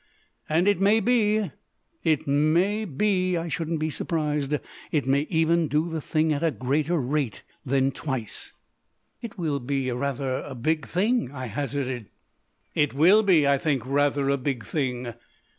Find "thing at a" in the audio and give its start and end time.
6.01-6.49